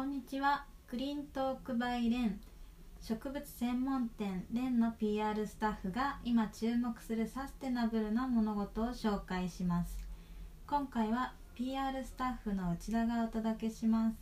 [0.00, 0.64] こんにちは。
[0.88, 2.40] クリーントークバイレン。
[3.02, 9.98] 植物専門店レンの PR スタッフが今注目するサステナブルな物事を紹介します。
[10.66, 14.16] 今回は PR スタッフの内田がお届けします。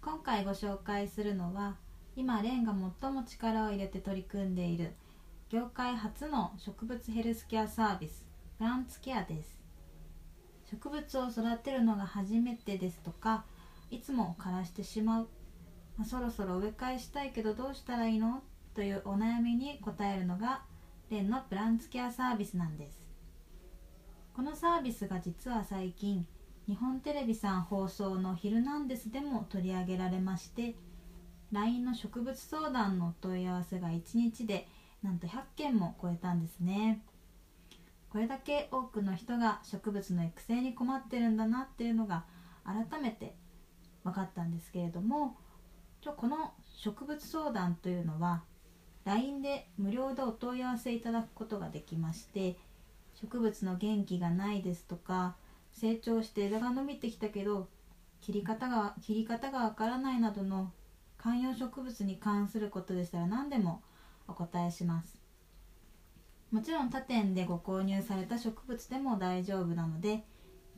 [0.00, 1.74] 今回ご紹介するのは
[2.14, 4.92] 今レンが最も力を入れて取り組んでいる
[5.50, 8.24] 業界初の植物ヘルスケアサービス
[8.58, 9.58] プランツケアです。
[10.70, 13.44] 植物を育てるのが初めてですとか
[13.90, 15.28] いつも枯らしてしまう、
[15.96, 18.42] まあ、そろそろ植え替えしたいけどどうしたらいいの？
[18.74, 20.62] というお悩みに答えるのが
[21.08, 23.00] レンのプランツケアサービスなんです。
[24.34, 26.26] このサービスが実は最近
[26.66, 30.74] 日本テレビさん放送の「ヒルナンデス」でも取り上げられまして
[31.52, 34.68] LINE の植物相談の問い合わせが1日で
[35.02, 37.02] なんと100件も超えたんですね。
[38.10, 42.24] これだけ多くの人が植物の育成に困ってるんだなっていうのが
[42.64, 43.36] 改めて
[44.06, 45.36] 分かったんですけれども
[46.16, 48.44] この植物相談というのは
[49.04, 52.56] LINE で無料でお問い合わせいただくことができまして
[53.14, 55.34] 植物の元気がないですとか
[55.72, 57.68] 成長して枝が伸びてきたけど
[58.20, 60.72] 切り方が切り方がわからないなどの
[61.18, 63.82] 観葉植物に関することでしたら何でも
[64.28, 65.20] お答えします。
[66.52, 70.24] もちろん他店でご購入された植物でも大丈夫なので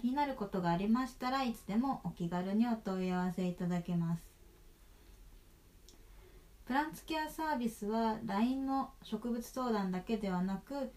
[0.01, 4.23] 気になることがありましたらいつでもお気軽にお問い合わせいただけます
[6.67, 10.91] プランツケアサービスは LINE の植物相談だけではなく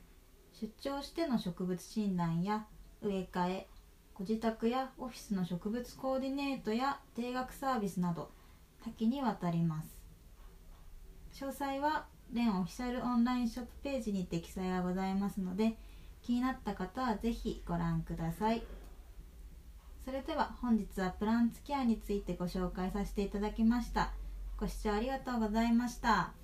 [0.59, 2.65] 出張しての植物診断や
[3.01, 3.67] 植え替え
[4.13, 8.29] ご自宅やオフィスの植物コーディネートや定額サービスなど
[8.83, 9.97] 多岐にわたります
[11.33, 15.77] 詳細はレンオフィシャルオンラインショップページにて記載がございますので
[16.21, 18.80] 気になった方は是非ご覧ください。
[20.03, 24.13] それでは本日はプランツケアについてご紹介させていただきました。
[24.57, 26.40] ご視聴ありがとうございました。